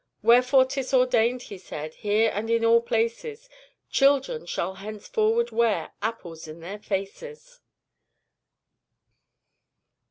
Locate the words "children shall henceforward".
3.91-5.51